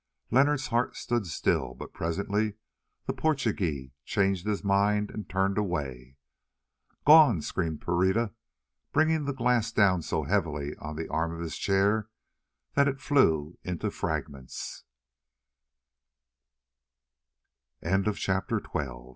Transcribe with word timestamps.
Leonard's 0.31 0.69
heart 0.69 0.95
stood 0.95 1.27
still, 1.27 1.75
but 1.75 1.93
presently 1.93 2.55
the 3.05 3.13
Portugee 3.13 3.91
changed 4.03 4.47
his 4.47 4.63
mind 4.63 5.11
and 5.11 5.29
turned 5.29 5.59
away. 5.59 6.17
"Gone!" 7.05 7.43
screamed 7.43 7.81
Pereira, 7.81 8.33
bringing 8.91 9.25
the 9.25 9.31
glass 9.31 9.71
down 9.71 10.01
so 10.01 10.23
heavily 10.23 10.75
on 10.77 10.95
the 10.95 11.07
arm 11.09 11.31
of 11.35 11.39
his 11.41 11.55
chair 11.55 12.09
that 12.73 12.87
it 12.87 12.99
flew 12.99 13.59
into 13.63 13.91
frag 13.91 14.25